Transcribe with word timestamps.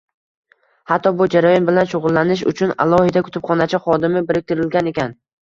Hatto 0.91 1.11
bu 1.19 1.27
jarayon 1.35 1.67
bilan 1.67 1.89
shugʻullanish 1.91 2.41
uchun 2.53 2.73
alohida 2.87 3.25
kutubxonachi 3.29 3.83
xodimi 3.85 4.27
biriktirilgan 4.33 4.93
ekan. 4.95 5.17